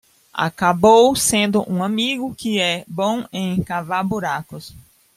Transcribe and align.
Acabou 0.33 1.15
sendo 1.15 1.61
um 1.71 1.83
amigo 1.83 2.33
que 2.33 2.59
é 2.59 2.83
bom 2.87 3.23
em 3.31 3.61
cavar 3.61 4.03
buracos. 4.03 4.75